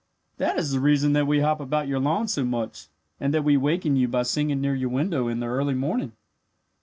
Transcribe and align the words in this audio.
That 0.37 0.57
is 0.57 0.71
the 0.71 0.79
reason 0.79 1.13
that 1.13 1.27
we 1.27 1.41
hop 1.41 1.59
about 1.59 1.87
your 1.87 1.99
lawn 1.99 2.27
so 2.27 2.43
much 2.43 2.87
and 3.19 3.31
that 3.35 3.43
we 3.43 3.55
waken 3.55 3.95
you 3.95 4.07
by 4.07 4.23
singing 4.23 4.59
near 4.59 4.73
your 4.73 4.89
window 4.89 5.27
in 5.27 5.41
the 5.41 5.45
early 5.47 5.75
morning." 5.75 6.13